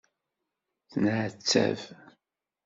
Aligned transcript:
Tenεettab. 0.89 1.79